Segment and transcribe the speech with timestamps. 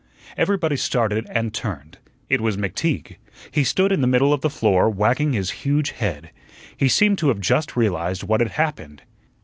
[0.35, 1.99] Everybody started and turned.
[2.27, 3.17] It was McTeague.
[3.51, 6.31] He stood in the middle of the floor, wagging his huge head.
[6.75, 9.03] He seemed to have just realized what had happened.